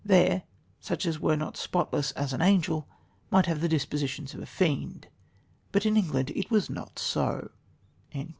[0.03, 0.41] There,
[0.79, 2.87] such as were not spotless as an angel,
[3.29, 5.09] might have the dispositions of a fiend.
[5.71, 7.51] But in England it was not so."